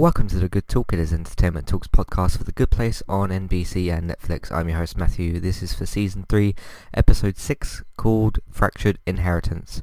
[0.00, 0.94] Welcome to the Good Talk.
[0.94, 4.50] It is Entertainment Talks podcast for The Good Place on NBC and Netflix.
[4.50, 5.38] I'm your host Matthew.
[5.40, 6.54] This is for season 3,
[6.94, 9.82] episode 6, called Fractured Inheritance.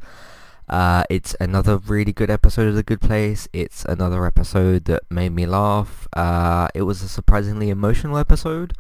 [0.68, 3.48] Uh, it's another really good episode of The Good Place.
[3.54, 6.08] It's another episode that made me laugh.
[6.14, 8.74] Uh, it was a surprisingly emotional episode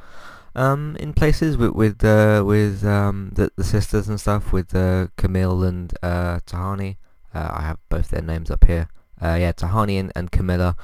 [0.56, 5.10] um, in places with with, uh, with um, the, the sisters and stuff, with uh,
[5.18, 6.98] Camille and uh, Tahani.
[7.32, 8.90] Uh, I have both their names up here.
[9.22, 10.76] Uh, yeah, Tahani and, and Kamilah.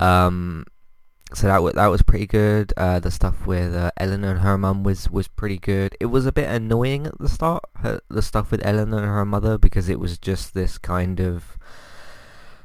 [0.00, 0.66] Um,
[1.34, 2.72] so that was that was pretty good.
[2.76, 5.96] Uh, the stuff with uh, Eleanor and her mum was was pretty good.
[5.98, 9.24] It was a bit annoying at the start, her, the stuff with Eleanor and her
[9.24, 11.58] mother, because it was just this kind of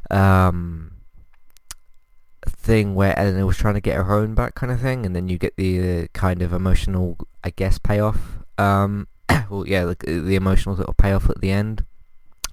[0.10, 0.92] um
[2.46, 5.28] thing where Eleanor was trying to get her own back, kind of thing, and then
[5.28, 8.40] you get the uh, kind of emotional, I guess, payoff.
[8.58, 9.08] Um,
[9.50, 11.86] well, yeah, the, the emotional sort of payoff at the end.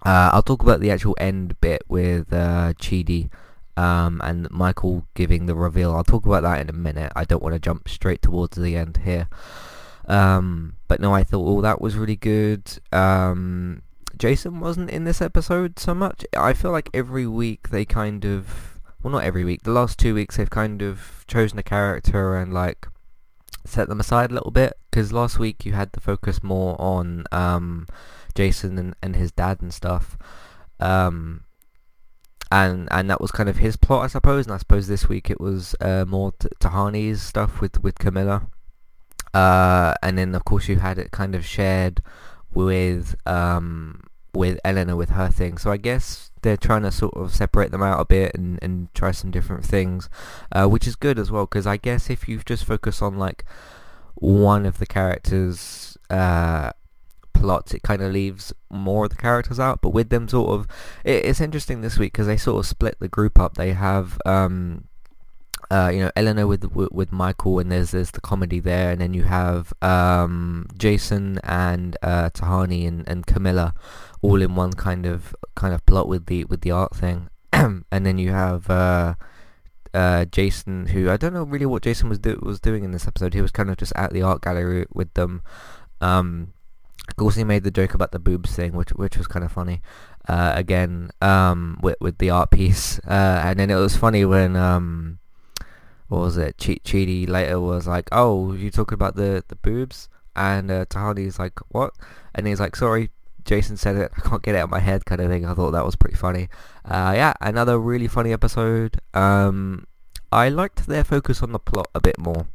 [0.04, 3.30] Uh, I'll talk about the actual end bit with uh, Chidi
[3.78, 5.94] um, and Michael giving the reveal.
[5.94, 7.12] I'll talk about that in a minute.
[7.14, 9.28] I don't want to jump straight towards the end here.
[10.08, 12.62] Um, but no, I thought all oh, that was really good.
[12.90, 13.82] Um,
[14.18, 16.24] Jason wasn't in this episode so much.
[16.36, 20.12] I feel like every week they kind of, well not every week, the last two
[20.12, 22.88] weeks they've kind of chosen a character and like
[23.64, 24.76] set them aside a little bit.
[24.90, 27.86] Because last week you had the focus more on um,
[28.34, 30.18] Jason and, and his dad and stuff.
[30.80, 31.44] Um,
[32.50, 34.46] and and that was kind of his plot, I suppose.
[34.46, 38.46] And I suppose this week it was uh, more t- Tahani's stuff with with Kamilah.
[39.34, 42.02] Uh, and then of course you had it kind of shared
[42.52, 44.02] with um,
[44.34, 45.58] with Eleanor with her thing.
[45.58, 48.92] So I guess they're trying to sort of separate them out a bit and, and
[48.94, 50.08] try some different things,
[50.52, 51.44] uh, which is good as well.
[51.44, 53.44] Because I guess if you just focus on like
[54.14, 56.72] one of the characters uh,
[57.38, 59.80] plots, it kind of leaves more of the characters out.
[59.80, 60.66] But with them sort of,
[61.04, 63.54] it, it's interesting this week because they sort of split the group up.
[63.54, 64.84] They have, um,
[65.70, 69.14] uh, you know, Eleanor with, with, Michael, and there's there's the comedy there, and then
[69.14, 73.74] you have um, Jason and uh, Tahani and, and Kamilah,
[74.22, 77.84] all in one kind of kind of plot with the with the art thing, and
[77.90, 78.68] then you have.
[78.70, 79.14] Uh,
[79.94, 83.06] uh, Jason, who I don't know really what Jason was do- was doing in this
[83.08, 83.34] episode.
[83.34, 85.42] He was kind of just at the art gallery with them,
[86.00, 86.52] um,
[87.34, 89.82] he made the joke about the boobs thing, which which was kind of funny.
[90.28, 94.56] Uh, again, um, with with the art piece, uh, and then it was funny when
[94.56, 95.18] um,
[96.08, 96.58] what was it?
[96.58, 101.38] Ch- Chidi later was like, "Oh, you talking about the the boobs?" And uh, Tahani's
[101.38, 101.94] like, "What?"
[102.34, 103.10] And he's like, "Sorry,
[103.44, 104.12] Jason said it.
[104.16, 105.46] I can't get it out of my head," kind of thing.
[105.46, 106.48] I thought that was pretty funny.
[106.84, 109.00] Uh, yeah, another really funny episode.
[109.14, 109.86] Um,
[110.30, 112.46] I liked their focus on the plot a bit more.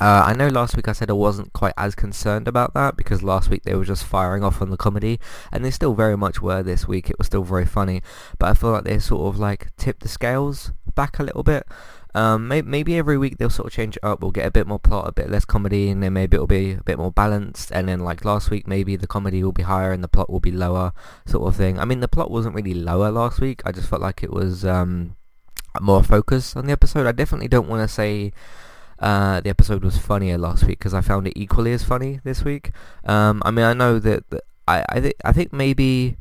[0.00, 3.24] Uh, I know last week I said I wasn't quite as concerned about that because
[3.24, 5.18] last week they were just firing off on the comedy
[5.50, 7.10] and they still very much were this week.
[7.10, 8.02] It was still very funny,
[8.38, 11.66] but I feel like they sort of like tipped the scales back a little bit.
[12.14, 14.20] Um, maybe, maybe every week they'll sort of change it up.
[14.20, 16.72] We'll get a bit more plot, a bit less comedy, and then maybe it'll be
[16.72, 17.72] a bit more balanced.
[17.72, 20.40] And then like last week, maybe the comedy will be higher and the plot will
[20.40, 20.92] be lower,
[21.26, 21.78] sort of thing.
[21.78, 23.62] I mean, the plot wasn't really lower last week.
[23.64, 25.16] I just felt like it was um,
[25.80, 27.06] more focus on the episode.
[27.06, 28.32] I definitely don't want to say
[29.00, 32.44] uh, the episode was funnier last week because I found it equally as funny this
[32.44, 32.72] week.
[33.04, 36.16] Um, I mean, I know that, that I I, th- I think maybe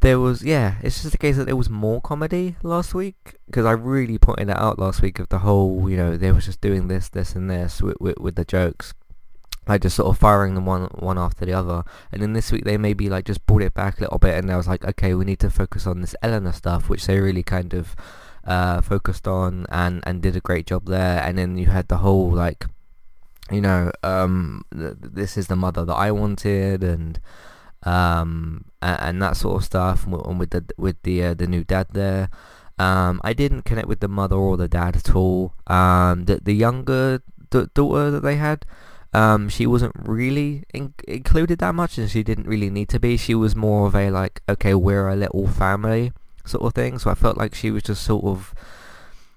[0.00, 3.66] there was yeah, it's just the case that there was more comedy last week because
[3.66, 6.60] I really pointed that out last week of the whole you know they was just
[6.60, 8.94] doing this this and this with with, with the jokes.
[9.68, 12.64] Like just sort of firing them one one after the other, and then this week
[12.64, 15.14] they maybe like just brought it back a little bit, and I was like, okay,
[15.14, 17.94] we need to focus on this Eleanor stuff, which they really kind of
[18.44, 21.22] uh, focused on and, and did a great job there.
[21.22, 22.66] And then you had the whole like,
[23.50, 27.18] you know, um, th- this is the mother that I wanted, and
[27.82, 30.06] um, and, and that sort of stuff.
[30.06, 32.30] And with the with the uh, the new dad there.
[32.78, 35.52] Um, I didn't connect with the mother or the dad at all.
[35.66, 37.20] Um, the the younger
[37.50, 38.64] d- daughter that they had,
[39.12, 43.18] um, she wasn't really in- included that much, and she didn't really need to be.
[43.18, 46.12] She was more of a like, okay, we're a little family,
[46.44, 46.98] sort of thing.
[46.98, 48.54] So I felt like she was just sort of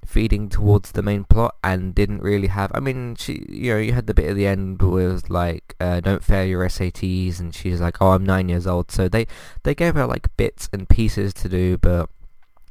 [0.05, 2.71] feeding towards the main plot and didn't really have.
[2.73, 5.99] I mean, she, you know, you had the bit at the end was like, uh,
[5.99, 9.27] "Don't fail your SATs," and she's like, "Oh, I'm nine years old." So they
[9.63, 12.09] they gave her like bits and pieces to do, but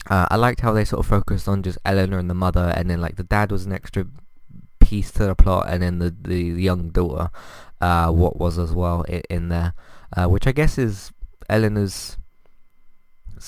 [0.08, 2.90] uh, I liked how they sort of focused on just Eleanor and the mother, and
[2.90, 4.06] then like the dad was an extra
[4.80, 7.30] piece to the plot, and then the the, young daughter,
[7.80, 9.74] uh, what was as well in, in there,
[10.16, 11.12] uh, which I guess is
[11.48, 12.18] Eleanor's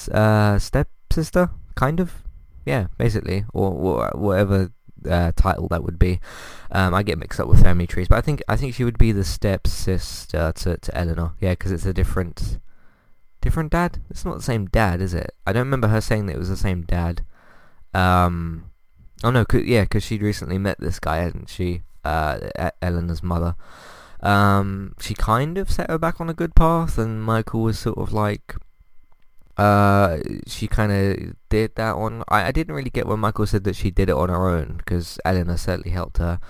[0.08, 2.22] uh, stepsister, kind of.
[2.64, 4.72] Yeah, basically, or, or whatever
[5.08, 6.20] uh, title that would be.
[6.70, 8.98] Um, I get mixed up with family trees, but I think I think she would
[8.98, 11.34] be the stepsister to to Eleanor.
[11.40, 12.58] Yeah, because it's a different
[13.40, 14.00] different dad.
[14.08, 15.32] It's not the same dad, is it?
[15.46, 17.24] I don't remember her saying that it was the same dad.
[17.92, 18.70] Um,
[19.22, 21.82] oh no, cause, yeah, because she'd recently met this guy, hadn't she?
[22.04, 22.38] Uh,
[22.82, 23.54] Eleanor's mother.
[24.20, 27.98] Um, she kind of set her back on a good path, and Michael was sort
[27.98, 28.56] of like,
[29.56, 32.24] uh, she kind of did that on.
[32.28, 34.76] I, I didn't really get when Michael said that she did it on her own,
[34.78, 36.40] because Eleanor certainly helped her.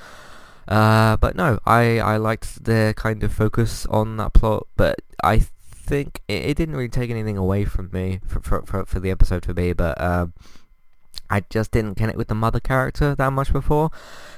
[0.67, 5.41] Uh, but no, I, I liked their kind of focus on that plot, but I
[5.41, 9.11] think it, it didn't really take anything away from me for, for, for, for the
[9.11, 10.29] episode for me, but uh,
[11.29, 13.91] I just didn't connect with the mother character that much before.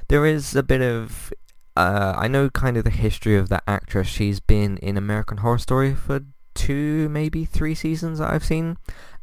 [0.08, 1.32] There is a bit of
[1.76, 4.08] uh, I know kind of the history of that actress.
[4.08, 6.20] She's been in American Horror Story for
[6.66, 8.76] two, maybe three seasons that I've seen,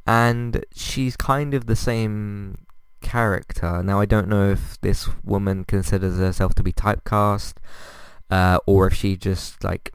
[0.07, 2.65] and she's kind of the same
[3.01, 3.83] character.
[3.83, 7.55] Now I don't know if this woman considers herself to be typecast,
[8.29, 9.91] uh, or if she just like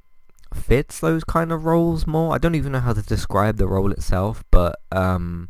[0.54, 2.34] fits those kind of roles more.
[2.34, 5.48] I don't even know how to describe the role itself, but um,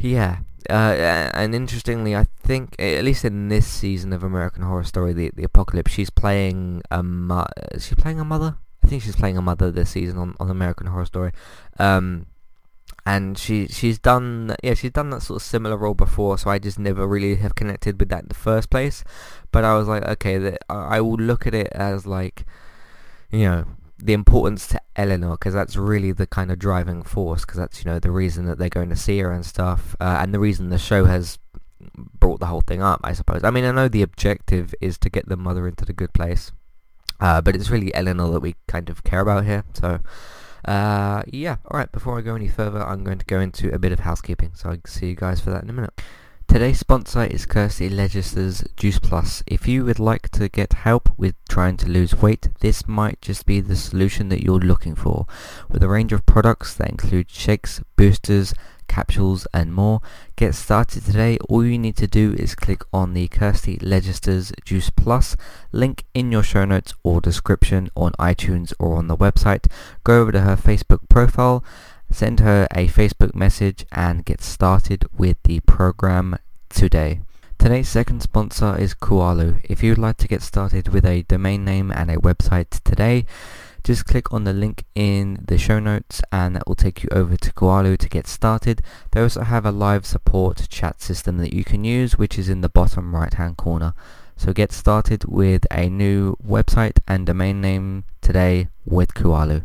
[0.00, 0.38] yeah.
[0.70, 5.30] Uh, and interestingly, I think at least in this season of American Horror Story, the
[5.34, 8.58] the Apocalypse, she's playing a mo- she's playing a mother.
[8.88, 11.32] I think she's playing a mother this season on, on American Horror Story.
[11.78, 12.24] Um,
[13.04, 16.58] and she she's done yeah she's done that sort of similar role before so I
[16.58, 19.04] just never really have connected with that in the first place.
[19.52, 22.46] But I was like okay that I will look at it as like
[23.30, 23.66] you know
[23.98, 27.90] the importance to Eleanor because that's really the kind of driving force because that's you
[27.90, 30.70] know the reason that they're going to see her and stuff uh, and the reason
[30.70, 31.38] the show has
[32.18, 33.44] brought the whole thing up I suppose.
[33.44, 36.52] I mean I know the objective is to get the mother into the good place
[37.20, 39.64] uh, but it's really Eleanor that we kind of care about here.
[39.74, 40.00] So
[40.64, 43.92] uh, yeah, alright, before I go any further, I'm going to go into a bit
[43.92, 46.00] of housekeeping, so I'll see you guys for that in a minute.
[46.48, 49.42] Today's sponsor is Kirsty Legister's Juice Plus.
[49.46, 53.44] If you would like to get help with trying to lose weight, this might just
[53.44, 55.26] be the solution that you're looking for.
[55.68, 58.54] With a range of products that include shakes, boosters,
[58.88, 60.00] capsules and more.
[60.36, 61.36] Get started today.
[61.50, 65.36] All you need to do is click on the Kirsty Legister's Juice Plus
[65.70, 69.70] link in your show notes or description on iTunes or on the website.
[70.02, 71.62] Go over to her Facebook profile,
[72.10, 76.38] send her a Facebook message and get started with the program
[76.68, 77.20] today.
[77.58, 79.60] Today's second sponsor is Kualo.
[79.64, 83.26] If you'd like to get started with a domain name and a website today,
[83.84, 87.36] just click on the link in the show notes and that will take you over
[87.36, 88.82] to Kualo to get started.
[89.12, 92.60] They also have a live support chat system that you can use which is in
[92.60, 93.94] the bottom right hand corner.
[94.36, 99.64] So get started with a new website and domain name today with Kualo.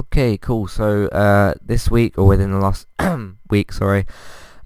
[0.00, 0.66] Okay, cool.
[0.66, 2.86] So uh, this week, or within the last
[3.50, 4.06] week, sorry,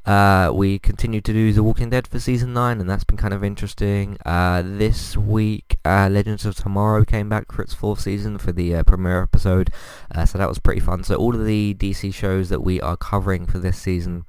[0.06, 3.34] uh, we continued to do The Walking Dead for season 9 and that's been kind
[3.34, 4.16] of interesting.
[4.24, 8.76] Uh, this week uh, Legends of Tomorrow came back for its fourth season for the
[8.76, 9.70] uh, premiere episode
[10.14, 11.02] uh, so that was pretty fun.
[11.02, 14.26] So all of the DC shows that we are covering for this season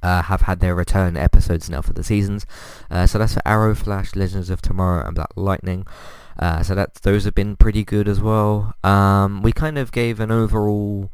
[0.00, 2.46] uh, have had their return episodes now for the seasons.
[2.88, 5.86] so that's for Arrow, Flash, Legends of Tomorrow and Black Lightning.
[6.62, 8.74] So that's those have been pretty good as well.
[8.82, 11.10] Um, we kind of gave an overall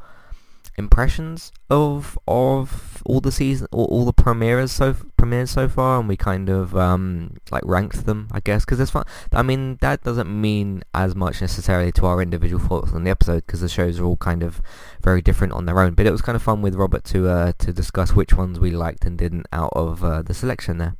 [0.79, 6.07] impressions of of all the season all, all the premieres so premieres so far and
[6.07, 9.05] we kind of um like ranked them I guess because it's fun.
[9.33, 13.47] I mean that doesn't mean as much necessarily to our individual thoughts on the episode
[13.47, 14.61] because the shows are all kind of
[15.03, 15.95] very different on their own.
[15.95, 18.71] But it was kind of fun with Robert to uh to discuss which ones we
[18.71, 20.97] liked and didn't out of uh, the selection there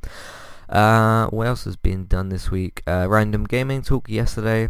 [0.69, 4.69] uh what else has been done this week uh random gaming talk yesterday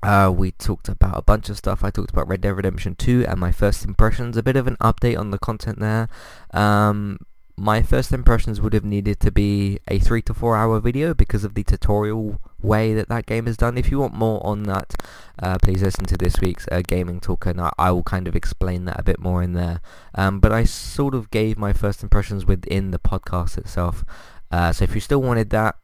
[0.00, 1.82] uh, we talked about a bunch of stuff.
[1.82, 4.36] I talked about Red Dead Redemption 2 and my first impressions.
[4.36, 6.08] A bit of an update on the content there.
[6.52, 7.18] Um,
[7.58, 11.42] my first impressions would have needed to be a 3 to 4 hour video because
[11.42, 13.76] of the tutorial way that that game is done.
[13.76, 14.94] If you want more on that,
[15.42, 18.36] uh, please listen to this week's uh, Gaming Talk and I, I, will kind of
[18.36, 19.80] explain that a bit more in there.
[20.14, 24.04] Um, but I sort of gave my first impressions within the podcast itself.
[24.50, 25.76] Uh, so if you still wanted that,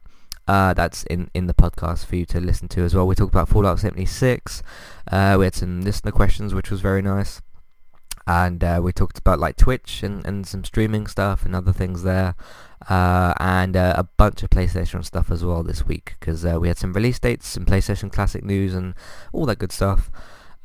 [0.47, 3.07] uh, that's in, in the podcast for you to listen to as well.
[3.07, 4.61] We talked about Fallout 76.
[5.11, 7.41] Uh, we had some listener questions, which was very nice.
[8.27, 12.03] and uh, we talked about like Twitch and, and some streaming stuff and other things
[12.03, 12.35] there,
[12.89, 16.77] uh, and uh, a bunch of PlayStation stuff as well this week because we had
[16.77, 18.93] some release dates, some PlayStation Classic news, and
[19.33, 20.09] all that good stuff.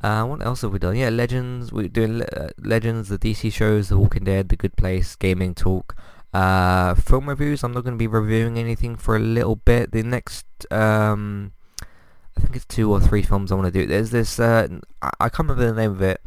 [0.01, 0.95] What else have we done?
[0.95, 1.71] Yeah, Legends.
[1.71, 2.23] We're doing
[2.57, 5.95] Legends, the DC shows, The Walking Dead, The Good Place, Gaming Talk.
[6.33, 7.63] Film reviews.
[7.63, 9.91] I'm not going to be reviewing anything for a little bit.
[9.91, 11.53] The next um,
[12.37, 13.85] I think it's two or three films I want to do.
[13.85, 14.67] There's this, uh,
[15.01, 16.21] I, can't remember the name of it,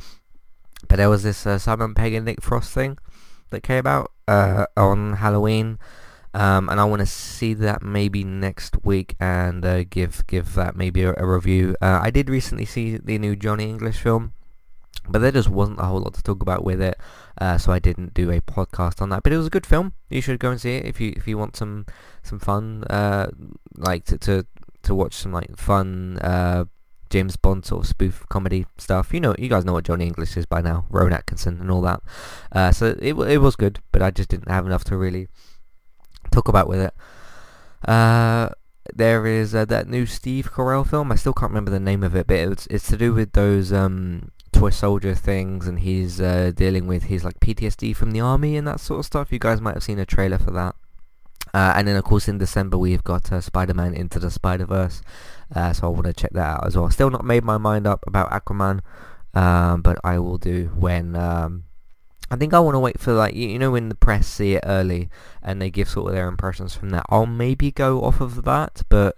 [0.89, 2.99] but there was this uh, Simon Pegg and Nick Frost thing
[3.51, 5.79] that came out uh, on Halloween,
[6.35, 10.77] um, and I want to see that maybe next week and uh, give give that
[10.77, 11.77] maybe a, a review.
[11.81, 14.35] Uh, I did recently see the new Johnny English film,
[15.09, 16.99] but there just wasn't a whole lot to talk about with it,
[17.41, 19.23] uh, so I didn't do a podcast on that.
[19.23, 19.93] But it was a good film.
[20.09, 21.87] You should go and see it if you if you want some
[22.23, 23.31] some fun, uh,
[23.77, 24.47] like to, to
[24.83, 26.65] to watch some like fun uh,
[27.11, 29.13] James Bond sort of spoof comedy stuff.
[29.13, 31.83] You know, you guys know what Johnny English is by now, Rowan Atkinson and all
[31.83, 32.01] that.
[32.51, 35.29] Uh, so it it was good, but I just didn't have enough to really
[36.31, 36.95] talk about with it.
[37.89, 38.49] Uh,
[38.93, 41.13] there is uh, that new Steve Carell film.
[41.13, 43.73] I still can't remember the name of it, but it's it's to do with those
[43.73, 48.57] um, toy soldier things, and he's uh, dealing with his like PTSD from the army
[48.57, 49.33] and that sort of stuff.
[49.33, 50.75] You guys might have seen a trailer for that.
[51.53, 55.03] Uh, and then of course in December we've got uh, Spider-Man Into the Spider-Verse,
[55.55, 56.91] uh, so I want to check that out as well.
[56.91, 58.81] Still not made my mind up about Aquaman,
[59.35, 61.15] um, but I will do when.
[61.15, 61.65] Um,
[62.31, 64.55] I think I want to wait for like you, you know when the press see
[64.55, 65.11] it early
[65.43, 67.05] and they give sort of their impressions from that.
[67.09, 69.17] I'll maybe go off of that, but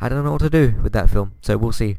[0.00, 1.96] I don't know what to do with that film, so we'll see.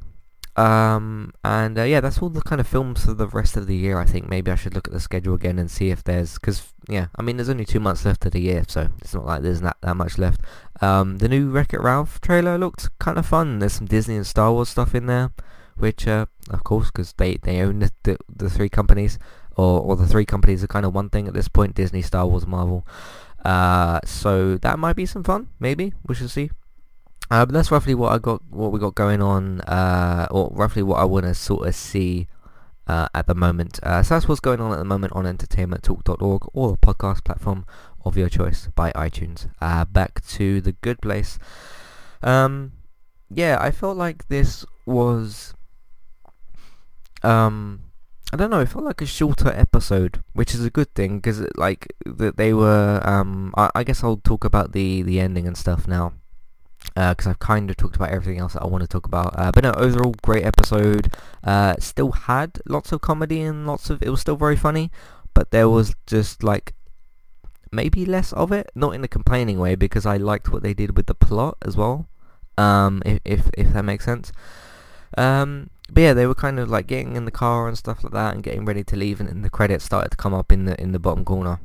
[0.58, 3.76] Um, and uh, yeah, that's all the kind of films for the rest of the
[3.76, 4.00] year.
[4.00, 6.74] I think maybe I should look at the schedule again and see if there's because
[6.90, 9.42] yeah, I mean there's only two months left of the year, so it's not like
[9.44, 10.42] there's not that much left.
[10.82, 13.60] Um, the new Wreck-It Ralph trailer looked kind of fun.
[13.60, 15.32] There's some Disney and Star Wars stuff in there,
[15.78, 19.20] which uh, of course because they they own the, the, the three companies,
[19.56, 22.26] or or the three companies are kind of one thing at this point: Disney, Star
[22.26, 22.84] Wars, Marvel.
[23.46, 25.50] Uh, so that might be some fun.
[25.60, 26.50] Maybe we shall see.
[27.30, 31.00] But that's roughly what I got, what we got going on, uh, or roughly what
[31.00, 32.28] I want to sort of see
[32.88, 33.80] uh, at the moment.
[33.84, 37.66] Uh, so that's what's going on at the moment on entertainmenttalk.org or the podcast platform
[38.06, 39.50] of your choice by iTunes.
[39.62, 41.38] Uh, back to the good place.
[42.24, 42.74] Um,
[43.30, 45.54] yeah, I felt like this was,
[47.24, 47.82] um,
[48.32, 51.46] I don't know, it felt like a shorter episode, which is a good thing because
[51.58, 53.02] like that they were.
[53.04, 56.14] Um, I, I guess I'll talk about the the ending and stuff now
[56.98, 59.38] because uh, I've kind of talked about everything else that I want to talk about.
[59.38, 61.14] Uh, but no, overall great episode.
[61.44, 64.02] Uh, still had lots of comedy and lots of.
[64.02, 64.90] It was still very funny,
[65.36, 66.74] but there was just like
[67.72, 68.72] maybe less of it.
[68.74, 71.78] Not in a complaining way because I liked what they did with the plot as
[71.78, 72.08] well.
[72.58, 74.32] Um, if if, if that makes sense.
[75.16, 78.14] Um, but yeah, they were kind of like getting in the car and stuff like
[78.14, 80.66] that, and getting ready to leave, and, and the credits started to come up in
[80.66, 81.60] the in the bottom corner.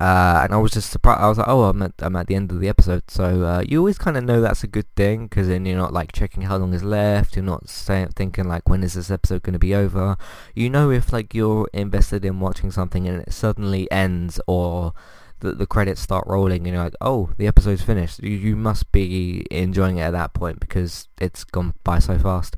[0.00, 1.20] Uh, and I was just surprised.
[1.20, 3.04] I was like, oh, I'm at, I'm at the end of the episode.
[3.08, 5.92] So uh, you always kind of know that's a good thing because then you're not
[5.92, 7.36] like checking how long is left.
[7.36, 10.16] You're not say, thinking like, when is this episode going to be over?
[10.54, 14.94] You know if like you're invested in watching something and it suddenly ends or
[15.40, 18.20] the, the credits start rolling and you're like, oh, the episode's finished.
[18.20, 22.56] You, you must be enjoying it at that point because it's gone by so fast.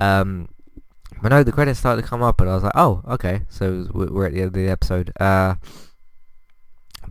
[0.00, 0.48] Um,
[1.22, 3.42] but no, the credits started to come up and I was like, oh, okay.
[3.50, 5.12] So we're at the end of the episode.
[5.20, 5.56] Uh,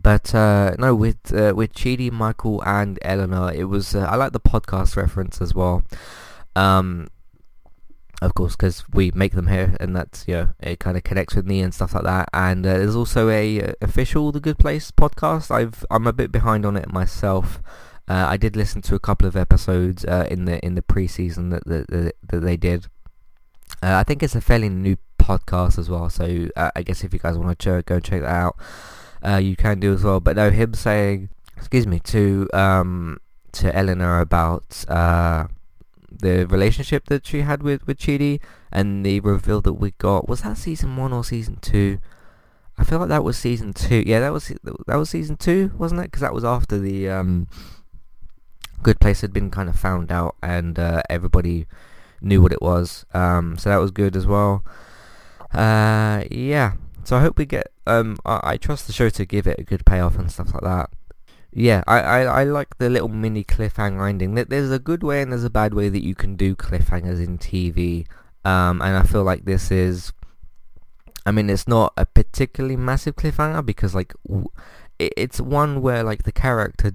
[0.02, 4.32] but uh, no, with uh, with Chidi, Michael, and Eleanor, it was uh, I like
[4.32, 5.82] the podcast reference as well.
[6.56, 7.08] Um,
[8.22, 11.34] of course, because we make them here, and that's you know it kind of connects
[11.34, 12.28] with me and stuff like that.
[12.32, 15.50] And uh, there's also a uh, official The Good Place podcast.
[15.50, 17.62] I've I'm a bit behind on it myself.
[18.08, 21.50] Uh, I did listen to a couple of episodes uh, in the in the preseason
[21.50, 22.86] that that, that, they did.
[23.82, 27.12] Uh, I think it's a fairly new podcast as well, so uh, I guess if
[27.12, 28.56] you guys want to ch- go check that out
[29.26, 30.20] uh, you can do as well.
[30.20, 33.18] But no, him saying, excuse me, to um,
[33.52, 35.46] to Eleanor about uh,
[36.10, 38.40] the relationship that she had with with Chidi,
[38.72, 41.98] and the reveal that we got was that season one or season two?
[42.78, 44.02] I feel like that was season two.
[44.06, 44.52] Yeah, that was
[44.86, 46.04] that was season two, wasn't it?
[46.04, 47.46] Because that was after the um,
[48.82, 51.66] Good Place had been kind of found out, and uh, everybody
[52.22, 53.04] knew what it was.
[53.12, 54.64] Um, so that was good as well.
[55.52, 56.74] Uh, yeah,
[57.04, 57.72] so I hope we get.
[57.86, 60.62] Um, I, I trust the show to give it a good payoff and stuff like
[60.62, 60.90] that.
[61.52, 64.34] Yeah, I, I, I like the little mini cliffhanger ending.
[64.34, 67.38] There's a good way and there's a bad way that you can do cliffhangers in
[67.38, 68.06] TV.
[68.44, 70.12] Um, and I feel like this is.
[71.26, 74.14] I mean, it's not a particularly massive cliffhanger because like
[74.98, 76.92] it's one where like the character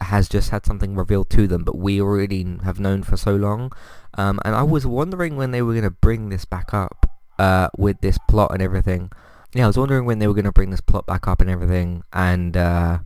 [0.00, 3.72] has just had something revealed to them, but we already have known for so long.
[4.14, 7.68] Um, and I was wondering when they were going to bring this back up uh,
[7.76, 9.10] with this plot and everything.
[9.54, 11.48] Yeah, I was wondering when they were going to bring this plot back up and
[11.48, 12.98] everything, and uh,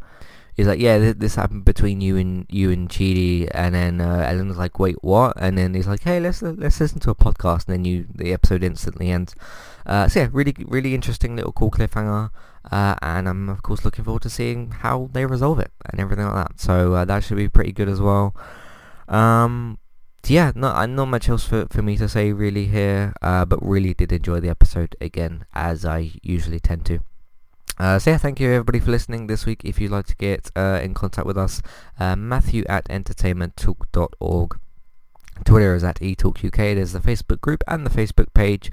[0.55, 4.27] he's like, yeah, th- this happened between you and you and Chidi, and then uh,
[4.29, 5.35] Ellen was like, wait, what?
[5.37, 8.33] And then he's like, hey, let's let's listen to a podcast, and then you the
[8.33, 9.37] episode instantly ends.
[9.87, 12.31] Uh, so yeah, really really interesting little cool cliffhanger,
[12.71, 16.27] uh, and I'm of course looking forward to seeing how they resolve it and everything
[16.27, 16.61] like that.
[16.61, 18.35] So uh, that should be pretty good as well.
[19.09, 19.79] Um,
[20.31, 23.95] yeah, not not much else for, for me to say really here, uh, but really
[23.95, 27.01] did enjoy the episode again as I usually tend to.
[27.79, 29.63] Uh, so yeah, thank you everybody for listening this week.
[29.65, 31.63] If you'd like to get uh, in contact with us,
[31.99, 34.59] uh, Matthew at entertainmenttalk.org.
[35.45, 36.57] Twitter is at eTalkUK.
[36.77, 38.71] There's the Facebook group and the Facebook page.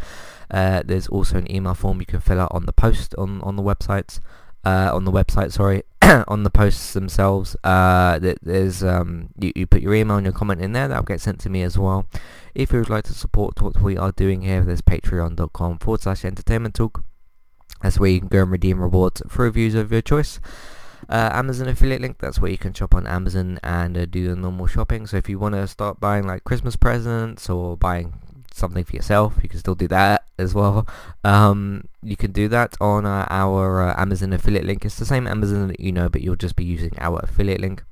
[0.51, 3.55] Uh, there's also an email form you can fill out on the post on, on
[3.55, 4.19] the websites.
[4.65, 5.83] Uh, on the website, sorry,
[6.27, 7.55] on the posts themselves.
[7.63, 10.87] Uh, there's um, you, you put your email and your comment in there.
[10.87, 12.05] That'll get sent to me as well.
[12.55, 16.25] If you would like to support what we are doing here, there's patreon.com forward slash
[16.25, 17.03] entertainment talk.
[17.81, 20.39] That's where you can go and redeem rewards for reviews of your choice.
[21.07, 24.35] Uh, Amazon affiliate link, that's where you can shop on Amazon and uh, do the
[24.35, 25.07] normal shopping.
[25.07, 28.13] So if you want to start buying like Christmas presents or buying
[28.59, 30.87] something for yourself, you can still do that as well.
[31.23, 34.85] Um, you can do that on uh, our uh, Amazon affiliate link.
[34.85, 37.83] It's the same Amazon that you know, but you'll just be using our affiliate link.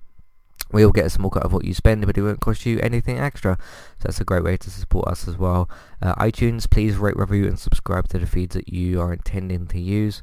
[0.72, 3.18] We'll get a small cut of what you spend, but it won't cost you anything
[3.18, 3.58] extra.
[4.00, 5.70] So that's a great way to support us as well.
[6.02, 9.80] Uh, iTunes, please rate, review, and subscribe to the feeds that you are intending to
[9.80, 10.22] use.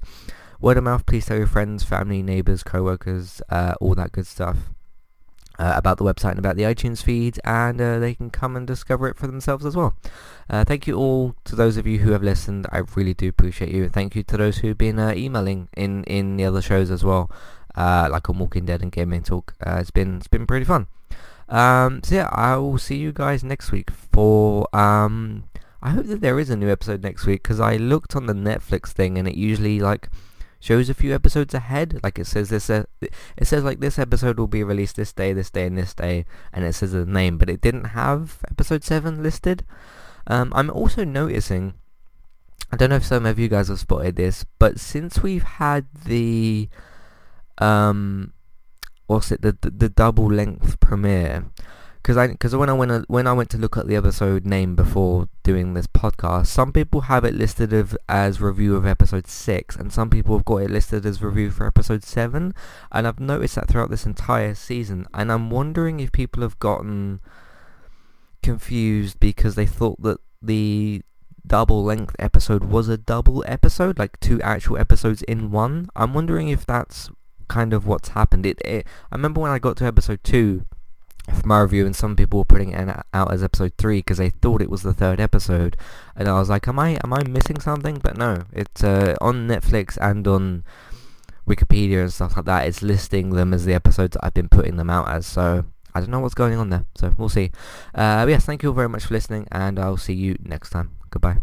[0.61, 4.71] Word of mouth, please tell your friends, family, neighbours, co-workers, uh, all that good stuff.
[5.57, 8.67] Uh, about the website and about the iTunes feed and uh, they can come and
[8.67, 9.95] discover it for themselves as well.
[10.51, 12.67] Uh, thank you all to those of you who have listened.
[12.73, 13.89] I really do appreciate you.
[13.89, 17.31] Thank you to those who've been uh, emailing in, in the other shows as well
[17.75, 19.55] uh, like on Walking Dead and Gaming Talk.
[19.65, 20.87] Uh, it's been it's been pretty fun.
[21.49, 24.75] Um, so yeah, I will see you guys next week for.
[24.75, 25.45] Um,
[25.83, 28.33] I hope that there is a new episode next week because I looked on the
[28.33, 30.09] Netflix thing and it usually like
[30.65, 32.01] shows a few episodes ahead.
[32.03, 32.85] Like it says this, uh,
[33.37, 36.25] it says like this episode will be released this day, this day, and this day,
[36.55, 39.67] and it says the name, but it didn't have episode seven listed.
[40.27, 41.75] Um, I'm also noticing.
[42.73, 45.85] I don't know if some of you guys have spotted this, but since we've had
[46.07, 46.71] the
[47.59, 48.33] um,
[49.07, 51.45] what's it the the, the double length premiere
[52.05, 54.45] because I because when I went uh, when I went to look at the episode
[54.45, 59.27] name before doing this podcast, some people have it listed of, as review of episode
[59.27, 62.55] six, and some people have got it listed as review for episode seven.
[62.93, 67.21] And I've noticed that throughout this entire season, and I'm wondering if people have gotten
[68.43, 71.01] confused because they thought that the
[71.47, 75.89] double length episode was a double episode, like two actual episodes in one.
[75.97, 77.09] I'm wondering if that's
[77.49, 78.45] kind of what's happened.
[78.45, 80.67] It, it I remember when I got to episode two
[81.29, 84.31] of my review, and some people were putting it out as episode three because they
[84.31, 85.77] thought it was the third episode,
[86.17, 87.99] and I was like, am I am I missing something?
[88.03, 90.65] But no, it's uh, on Netflix and on
[91.49, 92.67] Wikipedia and stuff like that.
[92.67, 95.27] It's listing them as the episodes that I've been putting them out as.
[95.27, 96.85] So I don't know what's going on there.
[96.97, 97.51] So we'll see.
[97.95, 100.97] Uh, yes, thank you all very much for listening, and I'll see you next time.
[101.11, 101.39] Goodbye.